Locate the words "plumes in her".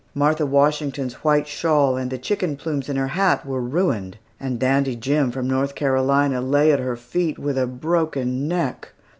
2.57-3.09